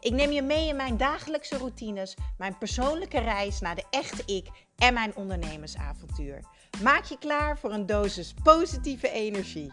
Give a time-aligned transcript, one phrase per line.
[0.00, 4.46] Ik neem je mee in mijn dagelijkse routines, mijn persoonlijke reis naar de echte ik
[4.76, 6.40] en mijn ondernemersavontuur.
[6.82, 9.72] Maak je klaar voor een dosis positieve energie.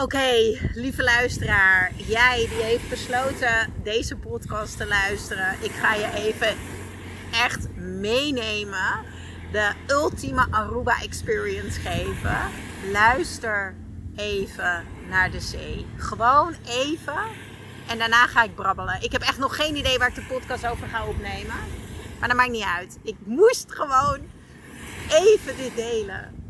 [0.00, 6.56] Oké, lieve luisteraar, jij die heeft besloten deze podcast te luisteren, ik ga je even
[7.32, 9.04] echt meenemen,
[9.52, 12.38] de ultieme Aruba experience geven.
[12.92, 13.74] Luister
[14.16, 15.86] even naar de zee.
[15.96, 17.22] Gewoon even.
[17.88, 19.02] En daarna ga ik brabbelen.
[19.02, 21.56] Ik heb echt nog geen idee waar ik de podcast over ga opnemen.
[22.18, 22.98] Maar dat maakt niet uit.
[23.02, 24.20] Ik moest gewoon
[25.08, 26.40] even dit delen.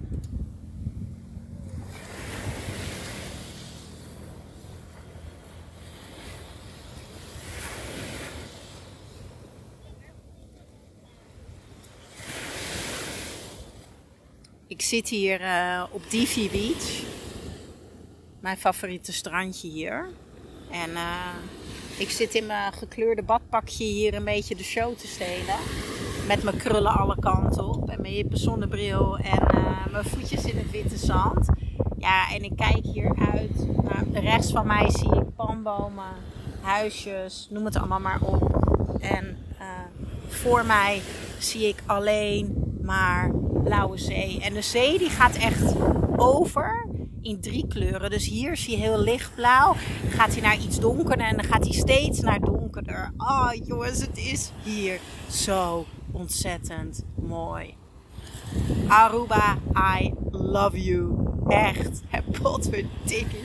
[14.67, 17.12] Ik zit hier uh, op Divi Beach
[18.43, 20.09] mijn favoriete strandje hier.
[20.71, 21.27] En uh,
[21.99, 25.57] ik zit in mijn gekleurde badpakje hier een beetje de show te stelen.
[26.27, 30.59] Met mijn krullen alle kanten op en mijn hippe zonnebril en uh, mijn voetjes in
[30.59, 31.49] het witte zand.
[31.99, 33.83] Ja, en ik kijk hier uit.
[33.83, 36.15] Naar rechts van mij zie ik palmbomen,
[36.61, 38.57] huisjes, noem het allemaal maar op.
[39.01, 39.67] En uh,
[40.27, 41.01] voor mij
[41.39, 43.31] zie ik alleen maar
[43.65, 44.41] blauwe zee.
[44.41, 45.75] En de zee die gaat echt
[46.17, 46.82] over
[47.23, 48.11] in drie kleuren.
[48.11, 49.75] Dus hier zie je heel lichtblauw.
[50.09, 53.13] Gaat hij naar iets donkerder en dan gaat hij steeds naar donkerder.
[53.17, 57.75] Oh jongens, het is hier zo ontzettend mooi.
[58.89, 59.59] Aruba,
[59.99, 61.13] I love you.
[61.49, 62.03] Echt.
[62.43, 63.45] Potverdikkie.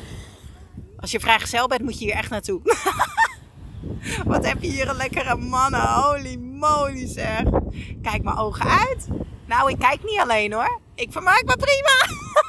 [0.97, 2.61] Als je vrijgezel bent, moet je hier echt naartoe.
[4.25, 5.81] Wat heb je hier een lekkere mannen.
[5.81, 7.43] Holy moly zeg.
[8.01, 9.07] Kijk mijn ogen uit.
[9.45, 10.79] Nou, ik kijk niet alleen hoor.
[10.95, 12.25] Ik vermaak me prima.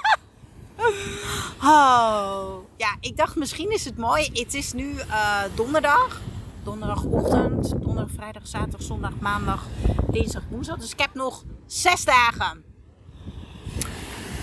[1.62, 4.31] Oh, ja, ik dacht misschien is het mooi.
[4.32, 6.21] Het is nu uh, donderdag.
[6.62, 9.66] Donderdagochtend, donderdag, vrijdag, zaterdag, zondag, maandag,
[10.10, 10.78] dinsdag, woensdag.
[10.78, 12.65] Dus ik heb nog zes dagen.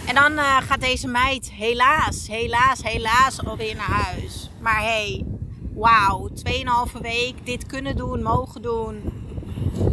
[0.07, 4.50] En dan uh, gaat deze meid helaas, helaas, helaas alweer naar huis.
[4.61, 5.25] Maar hey,
[5.73, 6.29] wauw,
[6.94, 9.01] 2,5 week dit kunnen doen, mogen doen,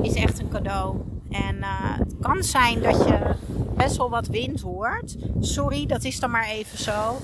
[0.02, 1.11] is echt een cadeau.
[1.32, 3.34] En uh, het kan zijn dat je
[3.76, 5.16] best wel wat wind hoort.
[5.40, 7.16] Sorry, dat is dan maar even zo.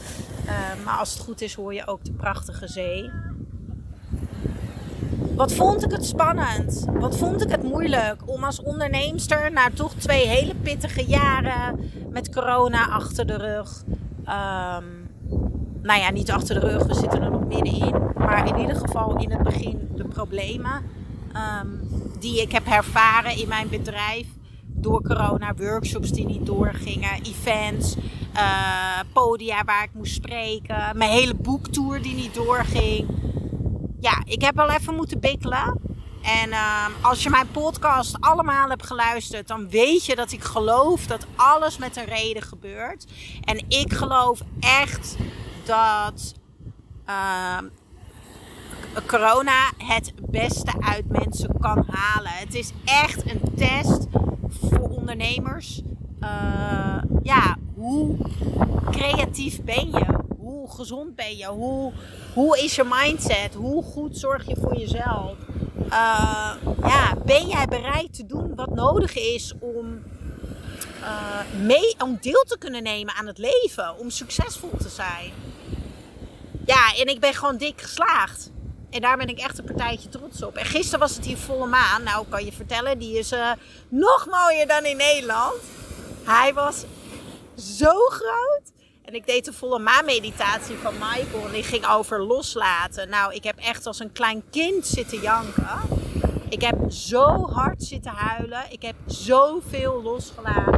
[0.46, 3.10] Uh, maar als het goed is, hoor je ook de prachtige zee.
[5.34, 6.84] Wat vond ik het spannend?
[6.92, 12.34] Wat vond ik het moeilijk om als onderneemster na toch twee hele pittige jaren met
[12.34, 13.84] corona achter de rug.
[14.20, 15.10] Um,
[15.82, 17.94] nou ja, niet achter de rug, we zitten er nog middenin.
[18.16, 20.82] Maar in ieder geval in het begin de problemen
[21.62, 21.87] um,
[22.20, 24.26] die ik heb ervaren in mijn bedrijf
[24.66, 27.96] door corona, workshops die niet doorgingen, events,
[28.34, 33.08] uh, podia waar ik moest spreken, mijn hele boektour die niet doorging.
[34.00, 35.80] Ja, ik heb wel even moeten bikkelen.
[36.22, 41.06] En uh, als je mijn podcast allemaal hebt geluisterd, dan weet je dat ik geloof
[41.06, 43.06] dat alles met een reden gebeurt.
[43.44, 45.16] En ik geloof echt
[45.64, 46.34] dat
[47.08, 47.58] uh,
[49.06, 52.32] corona het beste uit mensen kan halen.
[52.32, 54.06] Het is echt een test
[54.48, 55.82] voor ondernemers.
[56.20, 58.16] Uh, ja, hoe
[58.90, 60.06] creatief ben je?
[60.38, 61.46] Hoe gezond ben je?
[61.46, 61.92] Hoe,
[62.34, 63.54] hoe is je mindset?
[63.54, 65.36] Hoe goed zorg je voor jezelf?
[65.86, 70.02] Uh, ja, ben jij bereid te doen wat nodig is om,
[71.00, 73.98] uh, mee, om deel te kunnen nemen aan het leven?
[73.98, 75.32] Om succesvol te zijn?
[76.66, 78.50] Ja, en ik ben gewoon dik geslaagd.
[78.90, 80.56] En daar ben ik echt een partijtje trots op.
[80.56, 82.02] En gisteren was het hier volle maan.
[82.02, 83.50] Nou, kan je vertellen, die is uh,
[83.88, 85.54] nog mooier dan in Nederland.
[86.24, 86.84] Hij was
[87.56, 88.72] zo groot.
[89.04, 91.46] En ik deed de volle maan meditatie van Michael.
[91.46, 93.08] En die ging over loslaten.
[93.08, 95.78] Nou, ik heb echt als een klein kind zitten janken.
[96.48, 98.64] Ik heb zo hard zitten huilen.
[98.70, 100.77] Ik heb zoveel losgelaten.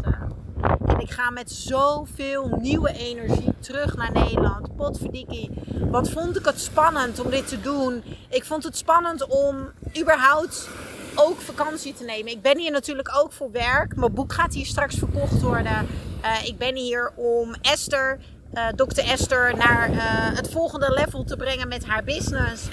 [1.01, 4.77] Ik ga met zoveel nieuwe energie terug naar Nederland.
[4.77, 5.51] Potverdikkie.
[5.91, 8.03] Wat vond ik het spannend om dit te doen.
[8.29, 9.71] Ik vond het spannend om
[10.01, 10.69] überhaupt
[11.15, 12.33] ook vakantie te nemen.
[12.33, 13.97] Ik ben hier natuurlijk ook voor werk.
[13.97, 15.87] Mijn boek gaat hier straks verkocht worden.
[16.25, 18.19] Uh, ik ben hier om Esther,
[18.55, 19.97] uh, dokter Esther, naar uh,
[20.37, 22.69] het volgende level te brengen met haar business.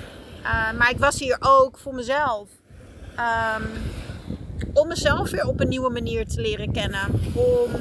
[0.77, 2.49] maar ik was hier ook voor mezelf.
[3.15, 3.63] Ehm,
[4.73, 7.21] om mezelf weer op een nieuwe manier te leren kennen.
[7.33, 7.71] Om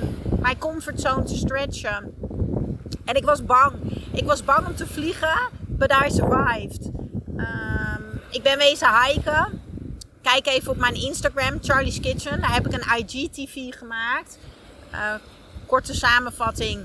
[0.47, 2.15] mijn comfortzone te stretchen.
[3.05, 3.73] En ik was bang.
[4.13, 5.39] Ik was bang om te vliegen,
[5.69, 6.91] but I survived.
[7.37, 9.61] Ehm, ik ben wezen hiken.
[10.23, 12.41] Kijk even op mijn Instagram, Charlie's Kitchen.
[12.41, 14.39] Daar heb ik een IGTV gemaakt.
[14.93, 15.15] Uh,
[15.67, 16.85] korte samenvatting.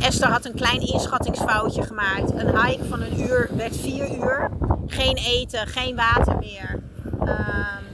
[0.00, 2.32] Esther had een klein inschattingsfoutje gemaakt.
[2.32, 4.50] Een hike van een uur werd vier uur.
[4.86, 6.82] Geen eten, geen water meer.
[7.20, 7.84] Um,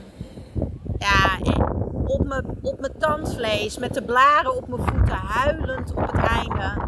[0.98, 1.38] ja,
[2.04, 6.84] op mijn, op mijn tandvlees, met de blaren op mijn voeten, huilend op het einde.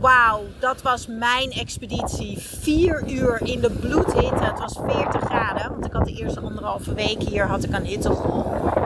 [0.00, 2.38] Wauw, dat was mijn expeditie.
[2.38, 4.44] Vier uur in de bloedhitte.
[4.44, 7.84] Het was 40 graden, want ik had de eerste anderhalve week hier had ik een
[7.84, 8.76] hittegolf.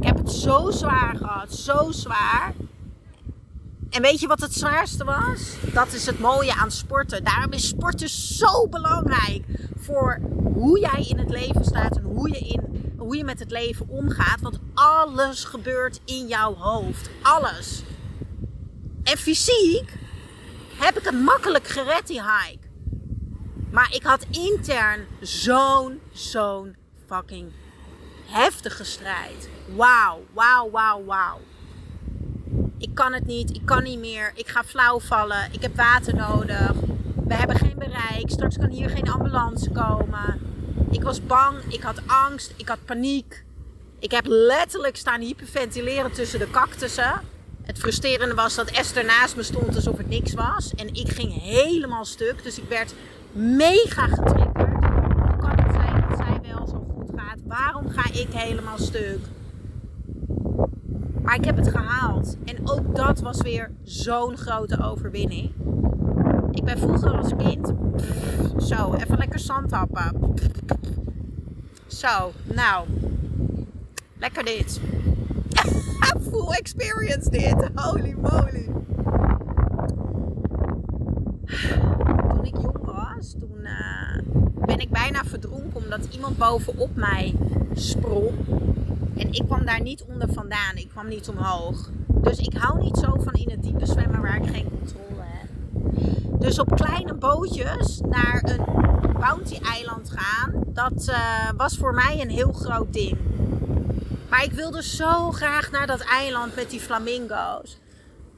[0.00, 2.54] Ik heb het zo zwaar gehad, zo zwaar.
[3.90, 5.56] En weet je wat het zwaarste was?
[5.72, 7.24] Dat is het mooie aan sporten.
[7.24, 9.44] Daarom is sporten zo belangrijk
[9.76, 10.20] voor
[10.54, 12.73] hoe jij in het leven staat en hoe je, in,
[13.04, 14.40] hoe je met het leven omgaat.
[14.40, 17.10] Want alles gebeurt in jouw hoofd.
[17.22, 17.82] Alles.
[19.02, 19.92] En fysiek
[20.78, 22.66] heb ik het makkelijk gered, die hike.
[23.70, 27.52] Maar ik had intern zo'n, zo'n fucking
[28.26, 29.48] heftige strijd.
[29.76, 31.40] Wauw, wauw, wauw, wauw.
[32.78, 36.14] Ik kan het niet, ik kan niet meer, ik ga flauw vallen, ik heb water
[36.14, 36.72] nodig.
[37.26, 40.43] We hebben geen bereik, straks kan hier geen ambulance komen.
[40.94, 43.44] Ik was bang, ik had angst, ik had paniek.
[43.98, 47.20] Ik heb letterlijk staan hyperventileren tussen de cactussen.
[47.62, 50.74] Het frustrerende was dat Esther naast me stond alsof het niks was.
[50.74, 52.42] En ik ging helemaal stuk.
[52.42, 52.94] Dus ik werd
[53.32, 54.56] mega getriggerd.
[54.56, 57.38] Hoe kan het zijn dat zij wel zo goed gaat?
[57.44, 59.18] Waarom ga ik helemaal stuk?
[61.22, 62.36] Maar ik heb het gehaald.
[62.44, 65.52] En ook dat was weer zo'n grote overwinning.
[66.50, 67.72] Ik ben vroeger als kind.
[68.58, 70.34] zo, even lekker zand happen.
[71.94, 72.86] Zo, nou.
[74.18, 74.80] Lekker dit.
[76.30, 77.70] Full experience dit.
[77.74, 78.68] Holy moly.
[82.28, 84.22] Toen ik jong was, toen uh,
[84.66, 87.34] ben ik bijna verdronken omdat iemand bovenop mij
[87.74, 88.30] sprong.
[89.16, 90.76] En ik kwam daar niet onder vandaan.
[90.76, 91.90] Ik kwam niet omhoog.
[92.06, 95.50] Dus ik hou niet zo van in het diepe zwemmen waar ik geen controle heb.
[96.40, 98.93] Dus op kleine bootjes naar een
[99.26, 103.18] bounty-eiland gaan, dat uh, was voor mij een heel groot ding.
[104.28, 107.78] Maar ik wilde zo graag naar dat eiland met die flamingo's.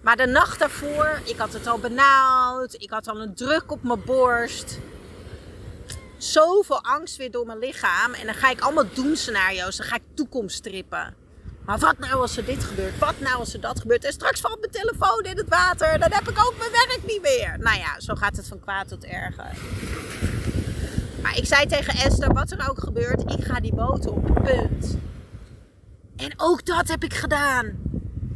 [0.00, 2.74] Maar de nacht daarvoor, ik had het al benauwd.
[2.74, 4.78] Ik had al een druk op mijn borst.
[6.16, 8.12] Zoveel angst weer door mijn lichaam.
[8.12, 9.76] En dan ga ik allemaal doemscenario's.
[9.76, 11.14] Dan ga ik toekomst strippen.
[11.64, 12.98] Maar wat nou als er dit gebeurt?
[12.98, 14.04] Wat nou als er dat gebeurt?
[14.04, 15.98] En straks valt mijn telefoon in het water.
[15.98, 17.56] Dan heb ik ook mijn werk niet meer.
[17.58, 19.50] Nou ja, zo gaat het van kwaad tot erger.
[21.26, 24.24] Maar ik zei tegen Esther, wat er ook gebeurt, ik ga die boot op.
[24.44, 24.96] Punt.
[26.16, 27.66] En ook dat heb ik gedaan.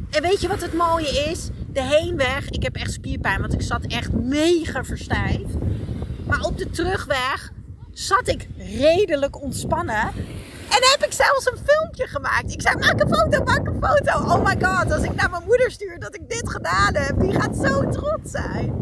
[0.09, 1.49] En weet je wat het mooie is?
[1.67, 5.53] De heenweg, ik heb echt spierpijn, want ik zat echt mega verstijfd.
[6.27, 7.51] Maar op de terugweg
[7.91, 10.07] zat ik redelijk ontspannen.
[10.69, 12.53] En heb ik zelfs een filmpje gemaakt.
[12.53, 14.33] Ik zei, maak een foto, maak een foto.
[14.33, 17.39] Oh my god, als ik naar mijn moeder stuur dat ik dit gedaan heb, die
[17.39, 18.73] gaat zo trots zijn.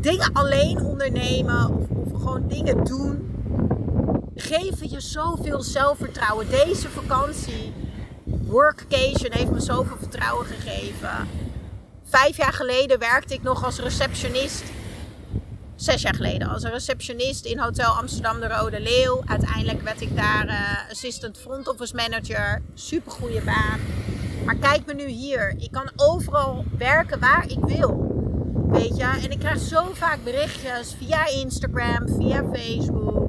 [0.00, 3.28] Dingen alleen ondernemen of, gewoon dingen doen
[4.34, 6.50] geven je zoveel zelfvertrouwen.
[6.50, 7.72] Deze vakantie,
[8.24, 11.28] workcation, heeft me zoveel vertrouwen gegeven.
[12.04, 14.64] Vijf jaar geleden werkte ik nog als receptionist.
[15.76, 19.22] Zes jaar geleden als receptionist in Hotel Amsterdam de Rode Leeuw.
[19.26, 22.62] Uiteindelijk werd ik daar uh, assistant front office manager.
[22.74, 23.80] Super goede baan.
[24.44, 25.54] Maar kijk me nu hier.
[25.58, 28.09] Ik kan overal werken waar ik wil.
[29.22, 33.20] En ik krijg zo vaak berichtjes via Instagram, via Facebook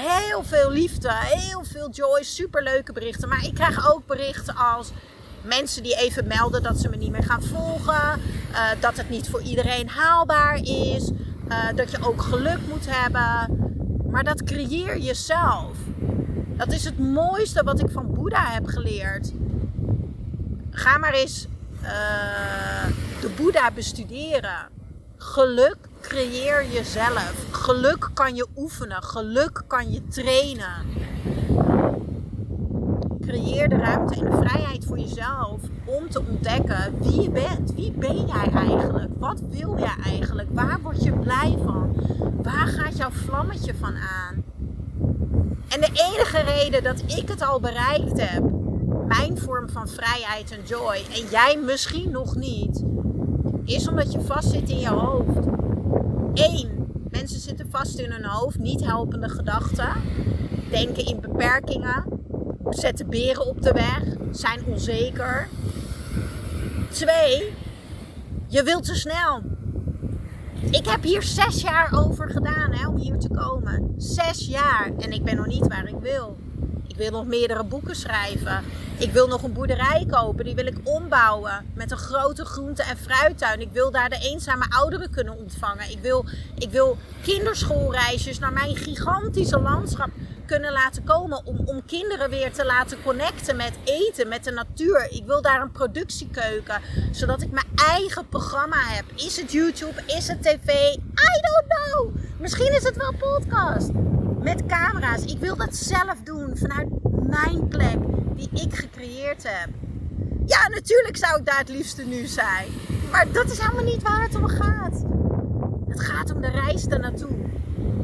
[0.00, 3.28] heel veel liefde, heel veel joy, superleuke berichten.
[3.28, 4.92] Maar ik krijg ook berichten als
[5.42, 9.28] mensen die even melden dat ze me niet meer gaan volgen, uh, dat het niet
[9.28, 11.10] voor iedereen haalbaar is,
[11.48, 13.58] uh, dat je ook geluk moet hebben.
[14.10, 15.76] Maar dat creëer je zelf.
[16.56, 19.32] Dat is het mooiste wat ik van Boeddha heb geleerd.
[20.70, 21.46] Ga maar eens
[21.82, 22.86] uh,
[23.20, 24.79] de Boeddha bestuderen.
[25.22, 27.34] Geluk creëer jezelf.
[27.50, 29.02] Geluk kan je oefenen.
[29.02, 30.86] Geluk kan je trainen.
[33.20, 37.74] Creëer de ruimte en de vrijheid voor jezelf om te ontdekken wie je bent.
[37.74, 39.10] Wie ben jij eigenlijk?
[39.18, 40.48] Wat wil jij eigenlijk?
[40.52, 41.94] Waar word je blij van?
[42.42, 44.44] Waar gaat jouw vlammetje van aan?
[45.68, 48.42] En de enige reden dat ik het al bereikt heb,
[49.06, 52.82] mijn vorm van vrijheid en joy, en jij misschien nog niet,
[53.74, 55.46] is omdat je vastzit in je hoofd.
[56.34, 59.88] Eén, Mensen zitten vast in hun hoofd, niet helpende gedachten.
[60.70, 62.04] Denken in beperkingen.
[62.68, 64.02] Zetten beren op de weg.
[64.30, 65.48] Zijn onzeker.
[66.90, 67.52] Twee,
[68.46, 69.42] je wilt te snel.
[70.70, 73.94] Ik heb hier zes jaar over gedaan hè, om hier te komen.
[73.96, 74.90] Zes jaar.
[74.98, 76.36] En ik ben nog niet waar ik wil.
[76.86, 78.64] Ik wil nog meerdere boeken schrijven.
[79.00, 80.44] Ik wil nog een boerderij kopen.
[80.44, 81.66] Die wil ik ombouwen.
[81.74, 83.60] Met een grote groente- en fruittuin.
[83.60, 85.90] Ik wil daar de eenzame ouderen kunnen ontvangen.
[85.90, 86.24] Ik wil,
[86.58, 90.08] ik wil kinderschoolreisjes naar mijn gigantische landschap
[90.46, 91.46] kunnen laten komen.
[91.46, 95.06] Om, om kinderen weer te laten connecten met eten, met de natuur.
[95.10, 96.80] Ik wil daar een productiekeuken.
[97.10, 99.04] Zodat ik mijn eigen programma heb.
[99.14, 100.02] Is het YouTube?
[100.06, 100.68] Is het tv?
[100.98, 102.14] I don't know.
[102.38, 103.90] Misschien is het wel podcast.
[104.40, 105.24] Met camera's.
[105.24, 106.88] Ik wil dat zelf doen vanuit
[107.28, 107.98] mijn plek
[108.40, 109.68] die ik gecreëerd heb.
[110.46, 112.66] Ja, natuurlijk zou ik daar het liefste nu zijn.
[113.10, 115.04] Maar dat is helemaal niet waar het om gaat.
[115.88, 117.36] Het gaat om de reis naartoe.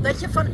[0.02, 0.46] Dat je van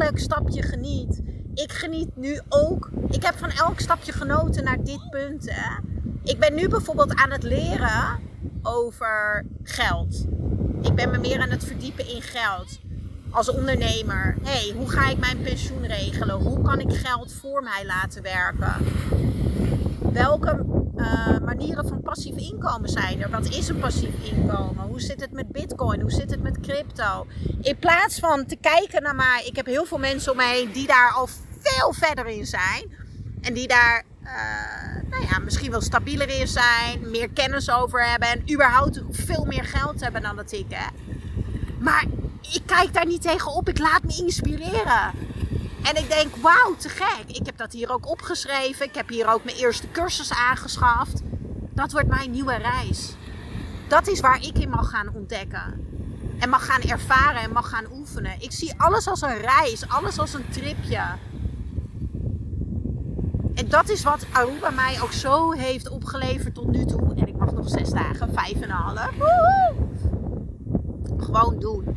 [0.00, 1.22] elk stapje geniet.
[1.54, 2.90] Ik geniet nu ook.
[3.08, 5.50] Ik heb van elk stapje genoten naar dit punt.
[5.50, 5.76] Hè.
[6.22, 8.20] Ik ben nu bijvoorbeeld aan het leren
[8.62, 10.26] over geld.
[10.82, 12.78] Ik ben me meer aan het verdiepen in geld.
[13.36, 14.36] Als ondernemer.
[14.42, 16.36] hey, hoe ga ik mijn pensioen regelen?
[16.36, 18.74] Hoe kan ik geld voor mij laten werken?
[20.12, 20.64] Welke
[20.96, 23.30] uh, manieren van passief inkomen zijn er?
[23.30, 24.84] Wat is een passief inkomen?
[24.84, 26.00] Hoe zit het met bitcoin?
[26.00, 27.26] Hoe zit het met crypto?
[27.60, 30.72] In plaats van te kijken naar mij, ik heb heel veel mensen om me heen
[30.72, 31.28] die daar al
[31.58, 32.84] veel verder in zijn.
[33.40, 34.30] En die daar uh,
[35.10, 39.64] nou ja, misschien wel stabieler in zijn, meer kennis over hebben en überhaupt veel meer
[39.64, 40.92] geld hebben dan dat ik heb.
[41.78, 42.04] Maar
[42.52, 45.12] ik kijk daar niet tegen op, ik laat me inspireren.
[45.82, 47.24] En ik denk, wauw, te gek.
[47.26, 48.86] Ik heb dat hier ook opgeschreven.
[48.86, 51.22] Ik heb hier ook mijn eerste cursus aangeschaft.
[51.74, 53.16] Dat wordt mijn nieuwe reis.
[53.88, 55.86] Dat is waar ik in mag gaan ontdekken.
[56.38, 58.34] En mag gaan ervaren en mag gaan oefenen.
[58.38, 61.02] Ik zie alles als een reis, alles als een tripje.
[63.54, 67.14] En dat is wat Aruba mij ook zo heeft opgeleverd tot nu toe.
[67.14, 69.10] En ik mag nog zes dagen, vijf en een half.
[71.16, 71.96] Gewoon doen.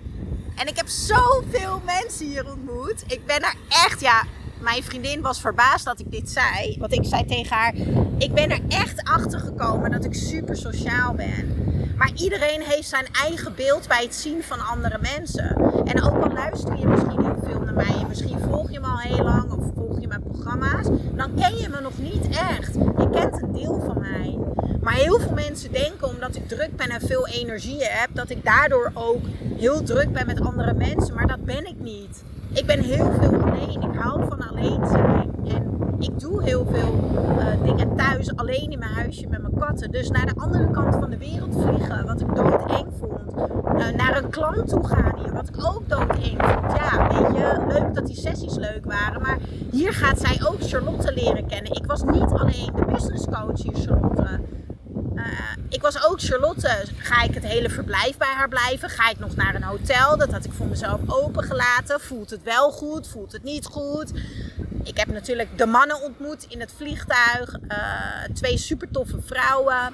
[0.60, 3.04] En ik heb zoveel mensen hier ontmoet.
[3.08, 4.24] Ik ben er echt, ja,
[4.62, 6.76] mijn vriendin was verbaasd dat ik dit zei.
[6.80, 7.74] Want ik zei tegen haar,
[8.18, 11.56] ik ben er echt achter gekomen dat ik super sociaal ben.
[11.98, 15.56] Maar iedereen heeft zijn eigen beeld bij het zien van andere mensen.
[15.86, 18.88] En ook al luister je misschien heel veel naar mij, en misschien volg je me
[18.88, 22.74] al heel lang of volg je mijn programma's, dan ken je me nog niet echt.
[22.74, 24.38] Je kent een deel van mij.
[24.82, 28.44] Maar heel veel mensen denken omdat ik druk ben en veel energie heb, dat ik
[28.44, 29.26] daardoor ook
[29.60, 31.16] heel druk ben met andere mensen.
[31.16, 32.24] Maar dat ben ik niet.
[32.54, 33.82] Ik ben heel veel alleen.
[33.82, 35.32] Ik hou van alleen zijn.
[35.48, 39.92] En ik doe heel veel uh, dingen thuis alleen in mijn huisje met mijn katten.
[39.92, 43.34] Dus naar de andere kant van de wereld vliegen, wat ik doodeng vond.
[43.38, 46.74] Uh, naar een klant toe gaan hier, wat ik ook doodeng vond.
[46.78, 49.22] Ja, weet je, leuk dat die sessies leuk waren.
[49.22, 49.38] Maar
[49.72, 51.72] hier gaat zij ook Charlotte leren kennen.
[51.72, 54.40] Ik was niet alleen de business coach hier, Charlotte.
[55.20, 55.26] Uh,
[55.70, 56.86] ik was ook Charlotte.
[56.98, 58.90] Ga ik het hele verblijf bij haar blijven?
[58.90, 60.18] Ga ik nog naar een hotel?
[60.18, 62.00] Dat had ik voor mezelf opengelaten.
[62.00, 63.08] Voelt het wel goed?
[63.08, 64.12] Voelt het niet goed?
[64.84, 67.60] Ik heb natuurlijk de mannen ontmoet in het vliegtuig.
[67.70, 67.78] Uh,
[68.34, 69.94] twee super toffe vrouwen.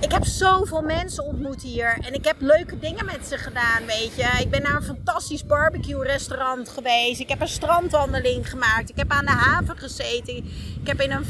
[0.00, 1.98] Ik heb zoveel mensen ontmoet hier.
[2.00, 4.40] En ik heb leuke dingen met ze gedaan, weet je.
[4.40, 7.20] Ik ben naar een fantastisch barbecue restaurant geweest.
[7.20, 8.90] Ik heb een strandwandeling gemaakt.
[8.90, 10.36] Ik heb aan de haven gezeten.
[10.80, 11.24] Ik heb, in een,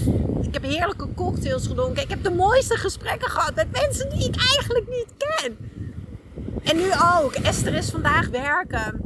[0.52, 2.02] ik heb heerlijke cocktails gedronken.
[2.02, 5.56] Ik heb de mooiste gesprekken gehad met mensen die ik eigenlijk niet ken.
[6.62, 7.34] En nu ook.
[7.34, 9.00] Esther is vandaag werken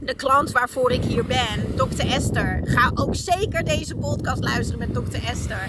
[0.00, 2.06] de klant waarvoor ik hier ben, Dr.
[2.06, 2.60] Esther.
[2.64, 5.28] Ga ook zeker deze podcast luisteren met Dr.
[5.28, 5.68] Esther.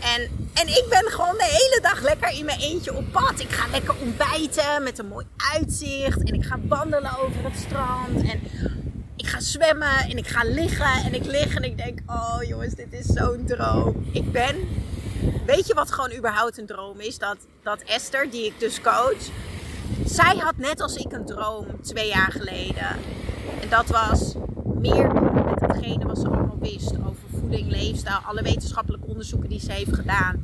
[0.00, 0.22] En,
[0.54, 3.40] en ik ben gewoon de hele dag lekker in mijn eentje op pad.
[3.40, 6.22] Ik ga lekker ontbijten met een mooi uitzicht.
[6.22, 8.30] En ik ga wandelen over het strand.
[8.30, 8.40] En
[9.24, 11.04] ik ga zwemmen en ik ga liggen.
[11.04, 14.06] En ik lig en ik denk, oh jongens, dit is zo'n droom.
[14.12, 14.56] Ik ben...
[15.46, 17.18] Weet je wat gewoon überhaupt een droom is?
[17.18, 19.28] Dat, dat Esther, die ik dus coach...
[20.04, 22.88] Zij had net als ik een droom twee jaar geleden.
[23.60, 24.34] En dat was
[24.80, 29.72] meer met hetgene wat ze allemaal wist over voeding, leefstijl, alle wetenschappelijke onderzoeken die ze
[29.72, 30.42] heeft gedaan.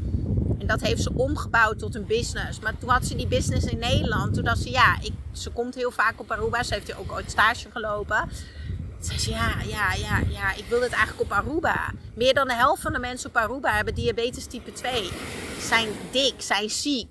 [0.58, 2.60] En dat heeft ze omgebouwd tot een business.
[2.60, 4.34] Maar toen had ze die business in Nederland.
[4.34, 6.62] Toen dacht ze, ja, ik, ze komt heel vaak op Aruba.
[6.62, 8.28] Ze heeft hier ook ooit stage gelopen.
[9.00, 11.92] Zei ze, ja, ja, ja, ja, ik wil het eigenlijk op Aruba.
[12.14, 15.10] Meer dan de helft van de mensen op Aruba hebben diabetes type 2.
[15.60, 17.08] Zijn dik, zijn ziek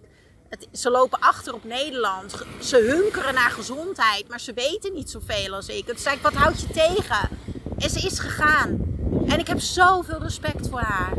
[0.71, 2.45] ze lopen achter op Nederland.
[2.59, 5.85] Ze hunkeren naar gezondheid, maar ze weten niet zoveel als ik.
[5.85, 7.29] Toen zei ik, wat houd je tegen?
[7.77, 8.97] En ze is gegaan.
[9.27, 11.13] En ik heb zoveel respect voor haar.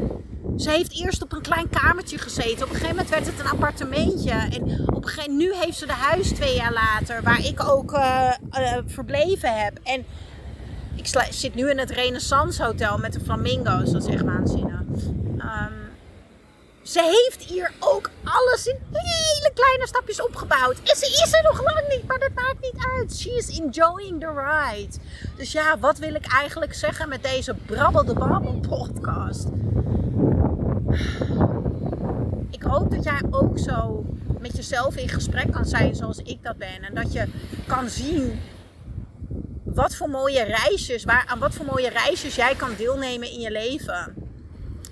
[0.57, 2.63] Ze heeft eerst op een klein kamertje gezeten.
[2.63, 4.31] Op een gegeven moment werd het een appartementje.
[4.31, 7.93] En op een gegeven nu heeft ze de huis twee jaar later, waar ik ook
[7.93, 9.79] uh, uh, verbleven heb.
[9.83, 10.05] En
[11.01, 13.91] ik zit nu in het Renaissance Hotel met de flamingo's.
[13.91, 14.81] Dat is echt waanzinnig.
[15.39, 15.81] Um,
[16.83, 20.79] ze heeft hier ook alles in hele kleine stapjes opgebouwd.
[20.79, 23.17] En ze is er nog lang niet, maar dat maakt niet uit.
[23.17, 24.97] She is enjoying the ride.
[25.37, 29.49] Dus ja, wat wil ik eigenlijk zeggen met deze Brabbel de Babbel podcast?
[32.51, 34.05] Ik hoop dat jij ook zo
[34.41, 36.83] met jezelf in gesprek kan zijn zoals ik dat ben.
[36.83, 37.27] En dat je
[37.67, 38.41] kan zien
[39.75, 43.51] wat voor mooie reisjes, waar, aan wat voor mooie reisjes jij kan deelnemen in je
[43.51, 44.15] leven.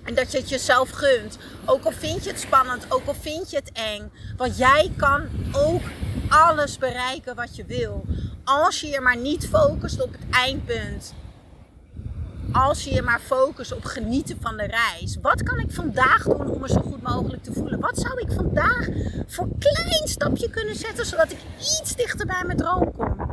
[0.04, 1.38] En dat je het jezelf gunt.
[1.64, 4.10] Ook al vind je het spannend, ook al vind je het eng.
[4.36, 5.82] Want jij kan ook
[6.28, 8.04] alles bereiken wat je wil.
[8.44, 11.14] Als je je maar niet focust op het eindpunt.
[12.52, 15.18] Als je je maar focust op genieten van de reis.
[15.22, 17.80] Wat kan ik vandaag doen om me zo goed mogelijk te voelen?
[17.80, 18.88] Wat zou ik vandaag
[19.26, 23.27] voor klein stapje kunnen zetten zodat ik iets dichter bij mijn droom kom?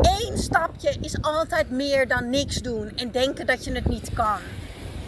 [0.00, 4.38] Eén stapje is altijd meer dan niks doen en denken dat je het niet kan.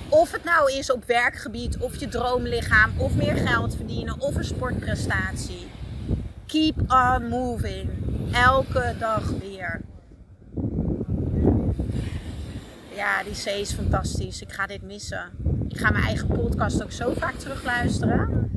[0.09, 4.45] Of het nou is op werkgebied, of je droomlichaam, of meer geld verdienen, of een
[4.45, 5.69] sportprestatie.
[6.47, 7.91] Keep on moving.
[8.33, 9.81] Elke dag weer.
[12.95, 14.41] Ja, die C is fantastisch.
[14.41, 15.31] Ik ga dit missen.
[15.69, 18.51] Ik ga mijn eigen podcast ook zo vaak terugluisteren.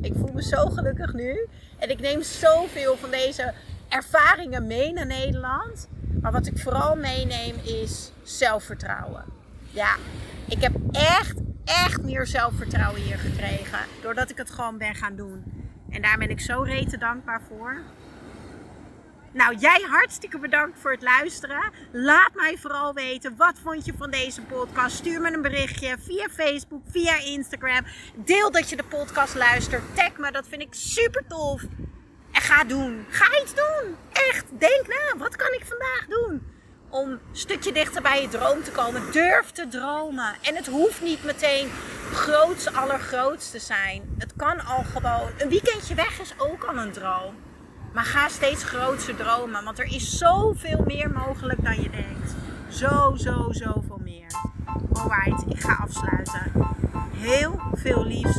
[0.00, 1.46] Ik voel me zo gelukkig nu.
[1.78, 3.52] En ik neem zoveel van deze
[3.94, 5.88] ervaringen mee naar Nederland.
[6.20, 9.24] Maar wat ik vooral meeneem is zelfvertrouwen.
[9.70, 9.96] Ja,
[10.48, 11.34] ik heb echt,
[11.64, 13.78] echt meer zelfvertrouwen hier gekregen.
[14.02, 15.44] Doordat ik het gewoon ben gaan doen.
[15.90, 17.82] En daar ben ik zo rete dankbaar voor.
[19.32, 21.72] Nou, jij hartstikke bedankt voor het luisteren.
[21.92, 24.96] Laat mij vooral weten, wat vond je van deze podcast?
[24.96, 27.84] Stuur me een berichtje via Facebook, via Instagram.
[28.14, 29.82] Deel dat je de podcast luistert.
[29.94, 31.62] Tag me, dat vind ik super tof.
[32.44, 33.06] Ga doen.
[33.08, 33.96] Ga iets doen.
[34.12, 35.18] Echt, denk na.
[35.18, 36.52] Wat kan ik vandaag doen?
[36.94, 39.12] om een stukje dichter bij je droom te komen.
[39.12, 40.34] Durf te dromen.
[40.42, 41.68] En het hoeft niet meteen
[42.12, 44.14] groots allergrootste te zijn.
[44.18, 45.30] Het kan al gewoon.
[45.38, 47.34] Een weekendje weg is ook al een droom.
[47.92, 49.64] Maar ga steeds grootser dromen.
[49.64, 52.34] Want er is zoveel meer mogelijk dan je denkt.
[52.68, 54.32] Zo, zo, zoveel meer.
[54.92, 56.52] Alright, ik ga afsluiten.
[57.16, 58.38] Heel veel liefs